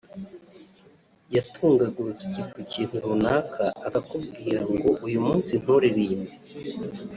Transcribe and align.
yagutunga 1.35 1.85
urutoki 1.99 2.41
ku 2.51 2.59
kintu 2.71 2.95
runaka 3.03 3.63
akakubwira 3.87 4.59
ngo 4.73 4.89
uyu 5.05 5.19
munsi 5.25 5.51
nturirimbe 5.61 6.31